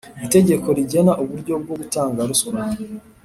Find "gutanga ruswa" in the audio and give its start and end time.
1.81-2.61